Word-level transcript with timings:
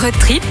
Road 0.00 0.14
trip 0.18 0.42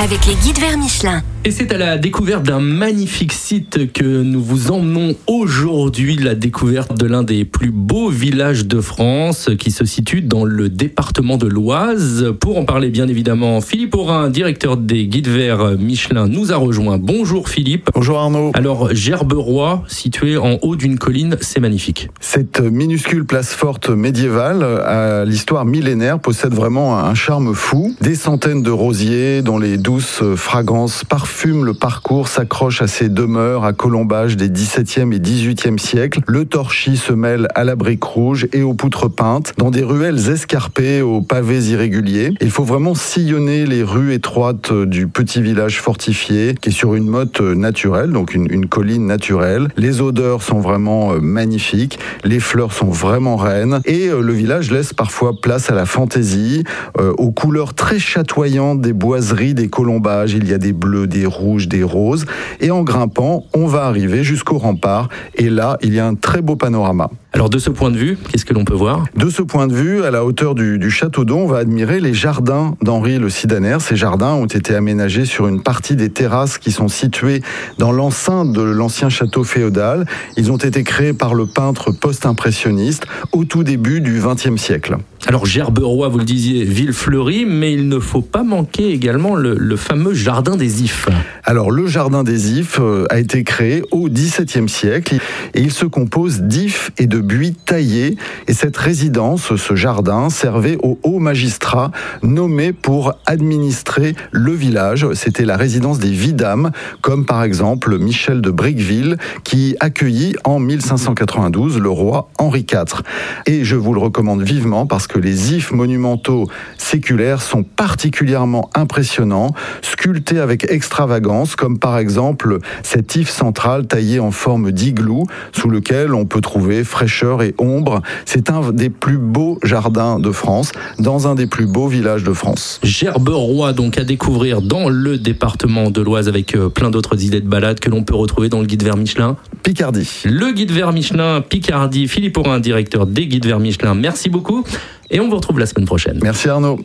avec 0.00 0.24
les 0.26 0.34
guides 0.36 0.60
vers 0.60 0.78
Michelin. 0.78 1.22
Et 1.44 1.50
c'est 1.50 1.72
à 1.72 1.78
la 1.78 1.98
découverte 1.98 2.42
d'un 2.42 2.60
magnifique 2.60 3.32
site 3.32 3.92
que 3.92 4.22
nous 4.22 4.42
vous 4.42 4.70
emmenons 4.70 5.14
aujourd'hui, 5.26 6.16
la 6.16 6.34
découverte 6.34 6.96
de 6.98 7.06
l'un 7.06 7.22
des 7.22 7.44
plus 7.44 7.70
beaux 7.70 8.10
villages 8.10 8.66
de 8.66 8.80
France 8.80 9.48
qui 9.58 9.70
se 9.70 9.84
situe 9.84 10.20
dans 10.20 10.44
le 10.44 10.68
département 10.68 11.36
de 11.36 11.46
l'Oise. 11.46 12.34
Pour 12.40 12.58
en 12.58 12.64
parler 12.64 12.90
bien 12.90 13.08
évidemment, 13.08 13.60
Philippe 13.60 13.94
Aurin, 13.94 14.30
directeur 14.30 14.76
des 14.76 15.06
guides 15.06 15.28
verts 15.28 15.76
Michelin, 15.78 16.28
nous 16.28 16.52
a 16.52 16.56
rejoint. 16.56 16.98
Bonjour 16.98 17.48
Philippe. 17.48 17.90
Bonjour 17.94 18.18
Arnaud. 18.18 18.50
Alors 18.54 18.94
Gerberoy, 18.94 19.82
situé 19.88 20.36
en 20.36 20.58
haut 20.62 20.76
d'une 20.76 20.98
colline, 20.98 21.36
c'est 21.40 21.60
magnifique. 21.60 22.08
Cette 22.20 22.60
minuscule 22.60 23.24
place 23.24 23.52
forte 23.52 23.90
médiévale 23.90 24.62
à 24.62 25.24
l'histoire 25.24 25.64
millénaire 25.64 26.18
possède 26.18 26.52
vraiment 26.52 26.98
un 26.98 27.14
charme 27.14 27.54
fou. 27.54 27.94
Des 28.00 28.16
centaines 28.16 28.62
de 28.62 28.70
rosiers 28.78 29.42
dont 29.42 29.58
les 29.58 29.76
douces 29.76 30.22
fragrances 30.36 31.04
parfument 31.04 31.64
le 31.64 31.74
parcours, 31.74 32.28
s'accrochent 32.28 32.80
à 32.80 32.86
ces 32.86 33.08
demeures 33.08 33.64
à 33.64 33.72
colombage 33.72 34.36
des 34.36 34.48
17e 34.48 35.12
et 35.12 35.18
18e 35.18 35.78
siècles. 35.78 36.20
Le 36.26 36.44
torchis 36.44 36.96
se 36.96 37.12
mêle 37.12 37.48
à 37.54 37.64
la 37.64 37.74
brique 37.74 38.04
rouge 38.04 38.46
et 38.52 38.62
aux 38.62 38.74
poutres 38.74 39.10
peintes 39.10 39.52
dans 39.58 39.70
des 39.70 39.82
ruelles 39.82 40.30
escarpées 40.30 41.02
aux 41.02 41.20
pavés 41.20 41.64
irréguliers. 41.70 42.32
Il 42.40 42.50
faut 42.50 42.64
vraiment 42.64 42.94
sillonner 42.94 43.66
les 43.66 43.82
rues 43.82 44.14
étroites 44.14 44.72
du 44.72 45.08
petit 45.08 45.42
village 45.42 45.80
fortifié 45.80 46.54
qui 46.60 46.68
est 46.68 46.72
sur 46.72 46.94
une 46.94 47.08
motte 47.08 47.40
naturelle, 47.40 48.12
donc 48.12 48.34
une, 48.34 48.50
une 48.50 48.66
colline 48.66 49.06
naturelle. 49.06 49.68
Les 49.76 50.00
odeurs 50.00 50.42
sont 50.42 50.60
vraiment 50.60 51.12
euh, 51.12 51.18
magnifiques, 51.20 51.98
les 52.24 52.40
fleurs 52.40 52.72
sont 52.72 52.90
vraiment 52.90 53.36
reines 53.36 53.80
et 53.84 54.08
euh, 54.08 54.20
le 54.20 54.32
village 54.32 54.70
laisse 54.70 54.92
parfois 54.94 55.40
place 55.40 55.70
à 55.70 55.74
la 55.74 55.86
fantaisie, 55.86 56.64
euh, 56.98 57.12
aux 57.18 57.30
couleurs 57.30 57.74
très 57.74 57.98
chatoyantes 57.98 58.67
des 58.74 58.92
boiseries, 58.92 59.54
des 59.54 59.68
colombages. 59.68 60.32
Il 60.34 60.48
y 60.48 60.54
a 60.54 60.58
des 60.58 60.72
bleus, 60.72 61.06
des 61.06 61.26
rouges, 61.26 61.68
des 61.68 61.82
roses. 61.82 62.26
Et 62.60 62.70
en 62.70 62.82
grimpant, 62.82 63.44
on 63.54 63.66
va 63.66 63.84
arriver 63.84 64.24
jusqu'au 64.24 64.58
rempart. 64.58 65.08
Et 65.34 65.50
là, 65.50 65.78
il 65.82 65.94
y 65.94 66.00
a 66.00 66.06
un 66.06 66.14
très 66.14 66.42
beau 66.42 66.56
panorama. 66.56 67.10
Alors 67.38 67.50
de 67.50 67.60
ce 67.60 67.70
point 67.70 67.92
de 67.92 67.96
vue, 67.96 68.18
qu'est-ce 68.28 68.44
que 68.44 68.52
l'on 68.52 68.64
peut 68.64 68.74
voir? 68.74 69.04
De 69.14 69.30
ce 69.30 69.42
point 69.42 69.68
de 69.68 69.72
vue, 69.72 70.02
à 70.02 70.10
la 70.10 70.24
hauteur 70.24 70.56
du, 70.56 70.80
du 70.80 70.90
château 70.90 71.24
d'eau, 71.24 71.36
on 71.36 71.46
va 71.46 71.58
admirer 71.58 72.00
les 72.00 72.12
jardins 72.12 72.74
d'Henri 72.82 73.20
le 73.20 73.30
Sidaner. 73.30 73.76
Ces 73.78 73.94
jardins 73.94 74.32
ont 74.32 74.46
été 74.46 74.74
aménagés 74.74 75.24
sur 75.24 75.46
une 75.46 75.62
partie 75.62 75.94
des 75.94 76.10
terrasses 76.10 76.58
qui 76.58 76.72
sont 76.72 76.88
situées 76.88 77.40
dans 77.78 77.92
l'enceinte 77.92 78.52
de 78.52 78.62
l'ancien 78.62 79.08
château 79.08 79.44
féodal. 79.44 80.04
Ils 80.36 80.50
ont 80.50 80.56
été 80.56 80.82
créés 80.82 81.12
par 81.12 81.32
le 81.36 81.46
peintre 81.46 81.92
post-impressionniste 81.92 83.06
au 83.30 83.44
tout 83.44 83.62
début 83.62 84.00
du 84.00 84.20
XXe 84.20 84.60
siècle. 84.60 84.96
Alors 85.26 85.46
Gerberoy, 85.46 86.08
vous 86.08 86.18
le 86.18 86.24
disiez, 86.24 86.64
ville 86.64 86.92
fleurie, 86.92 87.44
mais 87.44 87.72
il 87.72 87.88
ne 87.88 87.98
faut 87.98 88.22
pas 88.22 88.42
manquer 88.42 88.90
également 88.90 89.36
le, 89.36 89.54
le 89.54 89.76
fameux 89.76 90.14
jardin 90.14 90.56
des 90.56 90.82
Ifs. 90.82 91.08
Alors 91.44 91.70
le 91.70 91.86
jardin 91.86 92.24
des 92.24 92.58
Ifs 92.58 92.78
euh, 92.80 93.06
a 93.10 93.18
été 93.18 93.44
créé 93.44 93.82
au 93.90 94.08
XVIIe 94.08 94.68
siècle 94.68 95.18
et 95.54 95.60
il 95.60 95.72
se 95.72 95.86
compose 95.86 96.40
d'ifs 96.42 96.90
et 96.98 97.06
de 97.06 97.18
buis 97.28 97.52
taillés. 97.52 98.16
Et 98.48 98.54
cette 98.54 98.76
résidence, 98.76 99.54
ce 99.54 99.76
jardin, 99.76 100.30
servait 100.30 100.78
aux 100.82 100.98
hauts 101.02 101.18
magistrats 101.18 101.92
nommés 102.22 102.72
pour 102.72 103.12
administrer 103.26 104.16
le 104.32 104.52
village. 104.52 105.06
C'était 105.12 105.44
la 105.44 105.56
résidence 105.56 105.98
des 105.98 106.10
vidames, 106.10 106.72
comme 107.02 107.26
par 107.26 107.42
exemple 107.42 107.98
Michel 107.98 108.40
de 108.40 108.50
Briqueville, 108.50 109.18
qui 109.44 109.76
accueillit 109.80 110.34
en 110.44 110.58
1592 110.58 111.78
le 111.78 111.90
roi 111.90 112.30
Henri 112.38 112.66
IV. 112.70 113.02
Et 113.46 113.64
je 113.64 113.76
vous 113.76 113.92
le 113.92 114.00
recommande 114.00 114.42
vivement 114.42 114.86
parce 114.86 115.06
que 115.06 115.18
les 115.18 115.54
ifs 115.54 115.70
monumentaux 115.70 116.48
séculaires 116.78 117.42
sont 117.42 117.62
particulièrement 117.62 118.70
impressionnants, 118.74 119.50
sculptés 119.82 120.40
avec 120.40 120.70
extravagance, 120.70 121.56
comme 121.56 121.78
par 121.78 121.98
exemple 121.98 122.58
cet 122.82 123.16
if 123.16 123.28
central 123.28 123.86
taillé 123.86 124.18
en 124.18 124.30
forme 124.30 124.72
d'igloo, 124.72 125.24
sous 125.52 125.68
lequel 125.68 126.14
on 126.14 126.24
peut 126.24 126.40
trouver 126.40 126.84
fraîcheur 127.08 127.42
et 127.42 127.54
ombre. 127.58 128.02
C'est 128.26 128.50
un 128.50 128.70
des 128.70 128.90
plus 128.90 129.16
beaux 129.16 129.58
jardins 129.62 130.18
de 130.18 130.30
France, 130.30 130.72
dans 130.98 131.26
un 131.26 131.34
des 131.34 131.46
plus 131.46 131.66
beaux 131.66 131.88
villages 131.88 132.22
de 132.22 132.34
France. 132.34 132.80
Gerberoy, 132.82 133.72
donc 133.72 133.96
à 133.96 134.04
découvrir 134.04 134.60
dans 134.60 134.90
le 134.90 135.16
département 135.16 135.90
de 135.90 136.02
l'Oise 136.02 136.28
avec 136.28 136.54
euh, 136.54 136.68
plein 136.68 136.90
d'autres 136.90 137.24
idées 137.24 137.40
de 137.40 137.48
balades 137.48 137.80
que 137.80 137.88
l'on 137.88 138.04
peut 138.04 138.14
retrouver 138.14 138.50
dans 138.50 138.60
le 138.60 138.66
guide 138.66 138.82
vers 138.82 138.98
Michelin. 138.98 139.36
Picardie. 139.62 140.06
Le 140.26 140.52
guide 140.52 140.70
vers 140.70 140.92
Michelin, 140.92 141.40
Picardie, 141.40 142.08
Philippe 142.08 142.36
Aurin, 142.36 142.60
directeur 142.60 143.06
des 143.06 143.26
guides 143.26 143.46
vers 143.46 143.58
Michelin. 143.58 143.94
Merci 143.94 144.28
beaucoup 144.28 144.64
et 145.10 145.18
on 145.18 145.30
vous 145.30 145.36
retrouve 145.36 145.58
la 145.58 145.66
semaine 145.66 145.86
prochaine. 145.86 146.18
Merci 146.22 146.50
Arnaud. 146.50 146.78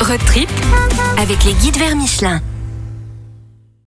Road 0.00 0.20
trip 0.26 0.48
avec 1.18 1.44
les 1.44 1.52
guides 1.52 1.76
vers 1.76 1.94
Michelin. 1.94 2.40